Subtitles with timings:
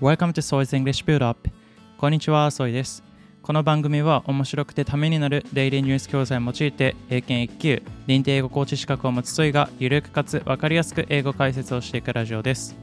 [0.00, 1.50] Welcome to Soy's English Build Up.
[1.96, 3.02] こんにちは、ソイです。
[3.42, 12.76] この番組は面白くてためになるデイリーニュース教材を用いて英検1級認定英語コーチ資格を持つソイがゆるくかつわかりやすく英語解説をしていくラジオです。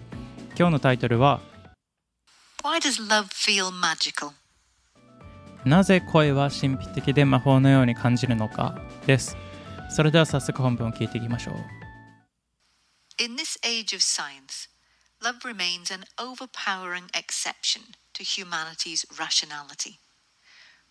[0.57, 1.39] 今日のタイトルは
[2.65, 4.31] Why does love feel magical?
[5.63, 8.77] なぜ恋は神秘的で魔法のように感じるのか？
[9.07, 9.37] です。
[9.89, 11.55] それでは早速本文を聞いていきましょう。
[13.23, 14.67] In this age of science,
[15.25, 17.81] love remains an overpowering exception
[18.13, 19.97] to humanity's rationality.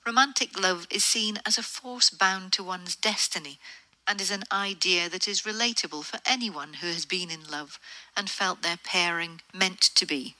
[0.04, 3.60] Romantic love is seen as a force bound to one's destiny
[4.08, 7.78] and is an idea that is relatable for anyone who has been in love
[8.16, 10.34] and felt their pairing meant to be.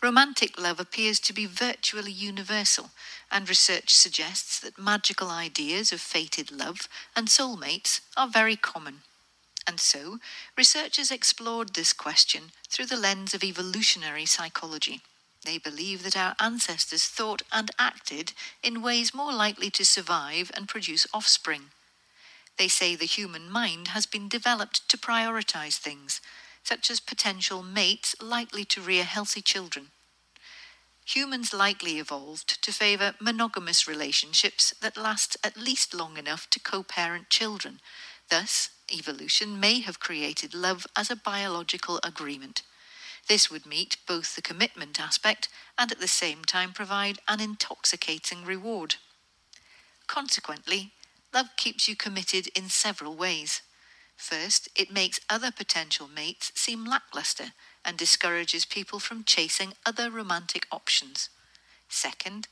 [0.00, 2.90] Romantic love appears to be virtually universal,
[3.32, 9.00] and research suggests that magical ideas of fated love and soulmates are very common.
[9.66, 10.18] And so,
[10.56, 15.00] researchers explored this question through the lens of evolutionary psychology.
[15.44, 20.68] They believe that our ancestors thought and acted in ways more likely to survive and
[20.68, 21.70] produce offspring.
[22.58, 26.20] They say the human mind has been developed to prioritize things,
[26.64, 29.88] such as potential mates likely to rear healthy children.
[31.06, 36.82] Humans likely evolved to favor monogamous relationships that last at least long enough to co
[36.82, 37.80] parent children.
[38.28, 42.62] Thus, evolution may have created love as a biological agreement.
[43.28, 45.48] This would meet both the commitment aspect
[45.78, 48.96] and at the same time provide an intoxicating reward.
[50.06, 50.92] Consequently,
[51.34, 53.62] love keeps you committed in several ways.
[54.16, 57.52] First, it makes other potential mates seem lackluster
[57.84, 61.28] and discourages people from chasing other romantic options.
[61.88, 62.48] Second,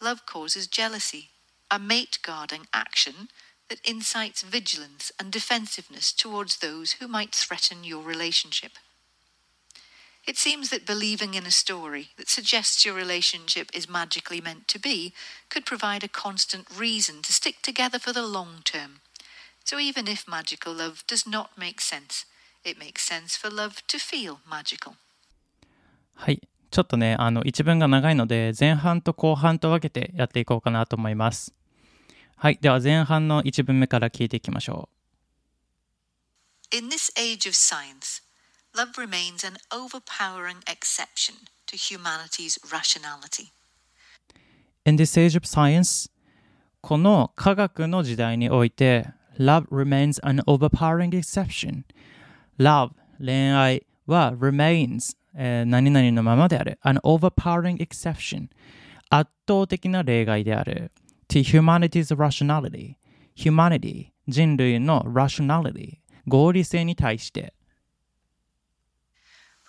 [0.00, 1.30] love causes jealousy,
[1.70, 3.28] a mate guarding action
[3.69, 8.73] that incites vigilance and defensiveness towards those who might threaten your relationship.
[10.25, 14.79] It seems that believing in a story that suggests your relationship is magically meant to
[14.79, 15.13] be
[15.49, 19.01] could provide a constant reason to stick together for the long term.
[19.65, 22.25] So even if magical love does not make sense,
[22.63, 24.95] it makes sense for love to feel magical.
[26.15, 26.39] はい
[26.71, 31.53] ちょっとねあの一文が長いので前半と後半と分けてやっていこうかなと思います
[32.40, 34.88] はいでは前半の一文目から聞いていきましょ
[36.70, 38.22] In this age of science,
[38.76, 41.34] love remains an overpowering exception
[41.66, 43.50] to humanity's rationality.
[44.86, 46.08] う In this age of science
[46.80, 51.82] この科学の時代において Love remains an overpowering exception
[52.56, 58.48] Love 恋愛は remains、えー何々のままである an overpowering exception
[59.10, 60.92] 圧倒的な例外である
[61.27, 62.97] to humanity's rationality
[63.35, 67.53] humanity 人類の rationality 合理性に対して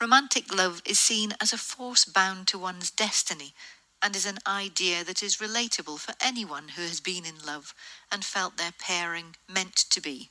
[0.01, 3.55] Romantic love is seen as a force bound to one's destiny
[4.03, 7.75] and is an idea that is relatable for anyone who has been in love
[8.11, 10.31] and felt their pairing meant to be.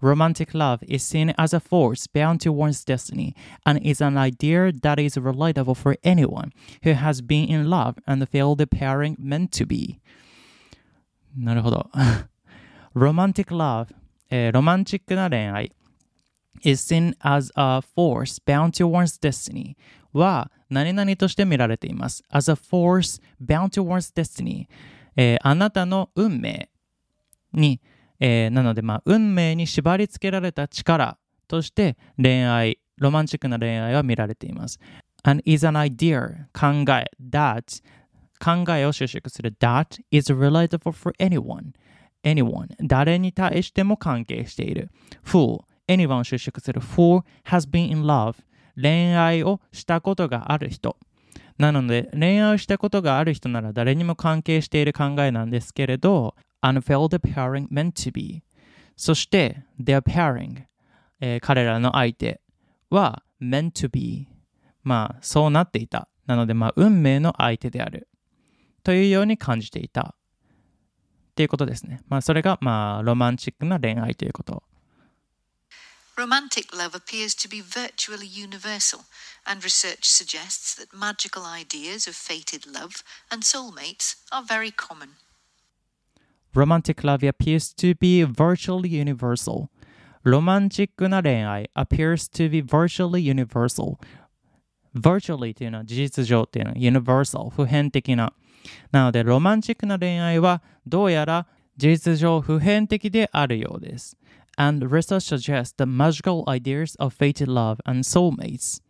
[0.00, 4.70] Romantic love is seen as a force bound to one's destiny and is an idea
[4.82, 6.52] that is relatable for anyone
[6.82, 10.00] who has been in love and felt the pairing meant to be.
[11.36, 11.90] なるほど。
[12.94, 13.94] Romantic love、
[14.30, 15.72] えーロマンチックな恋愛
[16.62, 19.74] is seen as a force bound to one's destiny
[20.12, 22.22] は何々として見られています。
[22.30, 24.68] as a force bound to one's destiny、
[25.16, 26.68] えーあなたの運命
[27.52, 27.80] に、
[28.19, 34.79] えーなので、まあ、運命に縛り付けられた力として恋愛、ロマンチックな恋愛は見られています。
[35.23, 37.81] and is an idea 考え that
[38.39, 39.55] 考えを収縮する。
[39.59, 41.73] that is relatable for anyone
[42.23, 42.67] anyone.
[42.81, 44.89] 誰に対しても関係している。
[45.25, 46.81] Who anyone を収縮する。
[46.81, 48.35] Who has been in love.
[48.81, 50.97] 恋愛をしたことがある人。
[51.57, 58.43] なので恋愛をしたことがある人なら誰にも関係している考えなんですけれど and felt the pairing meant to be
[58.95, 60.63] そして their pairing、
[61.21, 62.41] えー彼らの相手
[62.89, 64.27] は meant to be
[64.83, 68.07] まあそうなっていたなのでまあ運命の相手である
[68.83, 70.15] というように感じていたっ
[71.35, 74.63] ていうことですねまあそれがまあロマンチックな恋愛ということ
[76.17, 79.05] Romantic love appears to be virtually universal,
[79.45, 85.15] and research suggests that magical ideas of fated love and soulmates are very common.
[86.54, 89.68] Romantic love appears to be virtually universal
[90.22, 93.98] ロマンチックな恋愛 appears to be virtually universal
[94.94, 98.32] virtually というのは事実上というのは universal 普遍的な
[98.92, 104.16] なのでロマンチックな恋愛はどうやら事実上普遍的であるようです
[104.56, 108.80] and research suggests that magical ideas of fated love and soulmates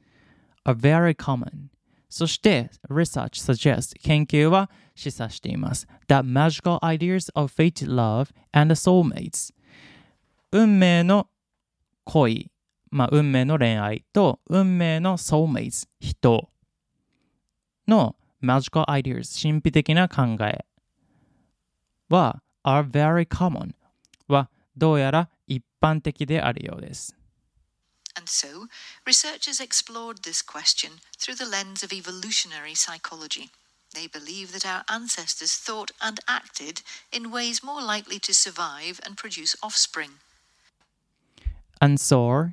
[0.66, 1.70] are very common.
[2.09, 9.53] そして research suggests 研究は示唆しています that magical ideas of fate, love and soulmates
[10.51, 11.27] 運命の
[12.05, 12.51] 恋、
[12.89, 16.49] まあ、運命の恋愛と運命の soulmates 人
[17.87, 20.65] の magical ideas 神秘的な考え
[22.09, 23.73] は are very common
[24.27, 27.18] はどうやら一般的であるようです。
[28.28, 28.68] And so,
[29.06, 33.50] researchers explored this question through the lens of evolutionary psychology.
[33.94, 36.82] They believe that our ancestors thought and acted
[37.12, 40.18] in ways more likely to survive and produce offspring.
[41.80, 42.50] And so,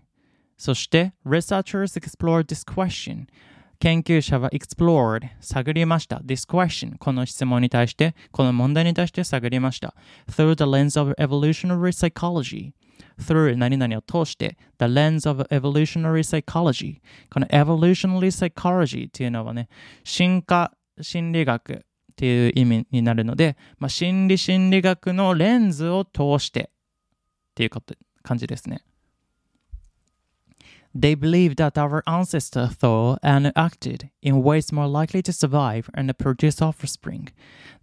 [0.57, 3.25] そして researchers explored this question
[3.79, 9.95] 研究者は explored 探りました this question この質問に対してこの問題に対して探りました
[10.29, 12.73] through the lens of evolutionary psychology
[13.19, 19.69] through 何々を通して the lens of evolutionary psychology この evolutionary psychology っていうのはね
[20.03, 21.79] 進化心理学っ
[22.15, 28.81] ていう意味になるので、まあ、心理心理学のレンズを通してっていうこと感じですね。
[30.93, 36.61] They believe that our ancestors thought and acted in ways more likely to survive and produce
[36.61, 37.29] offspring.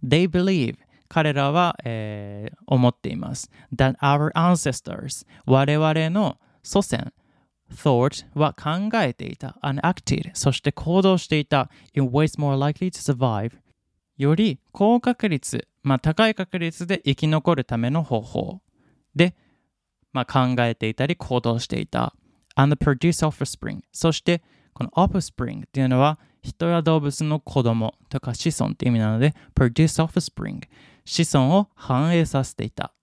[0.03, 0.75] They believe
[1.14, 3.48] 彼らは、えー、思っています。
[3.72, 7.12] that our ancestors 我々の祖先
[7.72, 13.52] thought は考えていた and acted そして行動していた in ways more likely to survive
[14.16, 18.60] より高確率、まあ、高い確率で生き残るための方法
[19.14, 19.36] で、
[20.12, 22.16] まあ、考えていたり行動していた
[22.56, 30.62] and produce offspring そしてこの offspring っていうのは人や動物の子供とか子孫って意味なので produce offspring
[31.05, 32.93] 子孫を繁栄させていた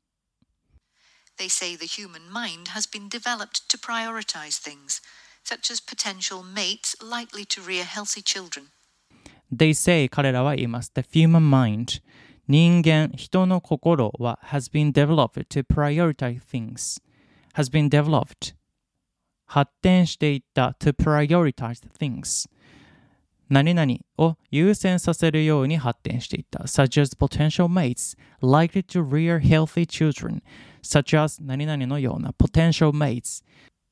[1.38, 5.02] They say the human mind has been developed to prioritize things,
[5.44, 8.68] such as potential mates likely to rear healthy children.
[9.54, 12.00] They say 彼らは言います The human mind
[12.48, 17.02] 人間、人の心は has been developed to prioritize things
[17.54, 18.54] has been developed
[19.46, 22.48] 発展していった to prioritize things
[23.51, 30.41] 何々を優先させるように発展していった such as potential mates likely to rear healthy children
[30.81, 33.43] such as 何々のような potential mates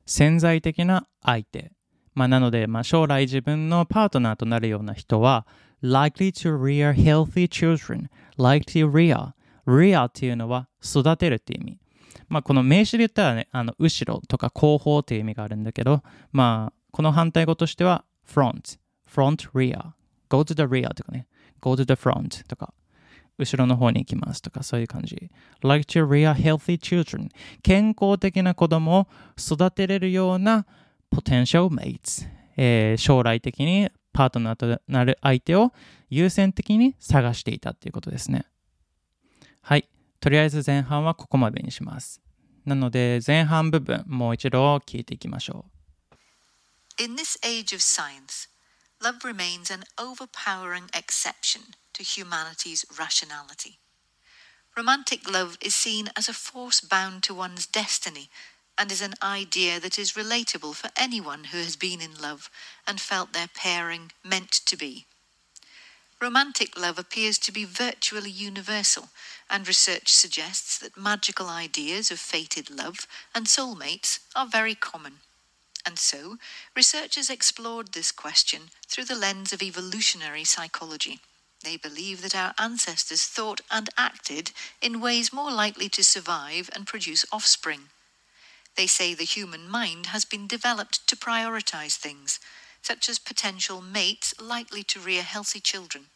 [0.06, 1.74] 潜在的な相手
[2.16, 5.46] まあ、なので、まあ、将来自分のパートナーとなるような人は
[5.84, 8.08] likely to rear healthy children
[8.38, 9.34] likely to rear
[9.66, 11.80] rear っていうのは育てるっていう意味
[12.30, 18.78] まあ、この名詞で言ったらね、あの後ろとか後方っていう意味があるんだけど、まあ、この反対語としては front、
[19.10, 19.94] front rear、
[20.30, 21.28] go to the rear とかね、
[21.62, 22.74] go to the front とか、
[23.38, 25.32] 後ろの方に行きますとか、そういう感じ。
[25.62, 27.30] like to rear healthy children
[27.64, 29.08] 健康的な子供を
[29.38, 30.66] 育てれるような
[31.12, 32.28] potential mates、
[32.58, 35.72] えー、将来的にパートナーとなる相手を
[36.10, 38.46] 優先的に探していたっていうことですね。
[39.62, 39.88] はい。
[40.20, 42.22] とりあえず前半はここまでにします。
[42.66, 45.66] なので前半部分もう一度聞いていきましょ
[47.00, 47.04] う。
[47.04, 48.49] In this age of science,
[49.01, 51.62] love remains an overpowering exception
[51.94, 53.78] to humanity's rationality.
[54.75, 58.30] Romantic love is seen as a force bound to one's destiny
[58.78, 62.50] and is an idea that is relatable for anyone who has been in love
[62.88, 65.06] and felt their pairing meant to be.
[66.21, 69.09] Romantic love appears to be virtually universal,
[69.50, 75.19] and research suggests that magical ideas of fated love and soulmates are very common.
[75.87, 76.39] And so,
[76.75, 81.20] researchers explored this question through the lens of evolutionary psychology.
[81.63, 86.87] They believe that our ancestors thought and acted in ways more likely to survive and
[86.87, 87.89] produce offspring.
[88.77, 92.41] They say the human mind has been developed to prioritize things,
[92.82, 96.06] such as potential mates likely to rear healthy children.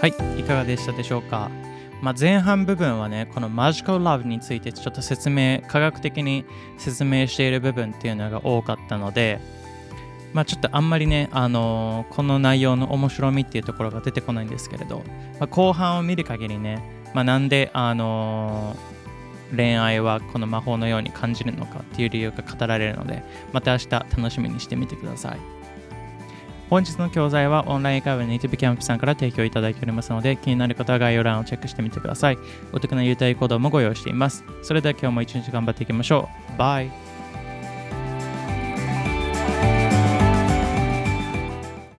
[0.00, 1.50] はい、いかがでしたでしょうか、
[2.01, 6.45] まあ、前半部分はね、このマジカルラブについてちょっと説明、科学的に
[6.77, 9.39] 説明している部分っていうのが多かったので、
[10.33, 15.03] まあ、ちょっとあんまりね、あのー、この内容の面白みっていうところが出てこないんですけれど、
[15.39, 23.23] まあ、後半を見る限りね、まあ、なんで、あのー、恋愛はこの魔法のように感じるのかっていう理由が語られるので、
[23.53, 25.56] また明日楽しみにしてみてください。
[26.69, 32.37] 本日の教材はオンライン会話ネイティブキャンプさんから提供いただいておりますので、気になる方は概要欄をチェックしてみてください。
[32.73, 34.43] お得な優待行動もご用意しています。
[34.63, 36.57] それでは今日も一日頑張っていきましょう。
[36.57, 37.06] バイ